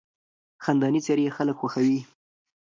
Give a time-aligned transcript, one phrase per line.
[0.63, 1.99] خندانې څېرې خلک خوښوي.